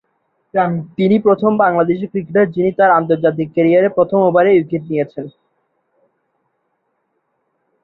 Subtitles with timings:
[0.97, 5.25] তিনি প্রথম বাংলাদেশী ক্রিকেটার যিনি তার আন্তর্জাতিক ক্যারিয়ারে প্রথম ওভারেই উইকেট নিয়েছেন।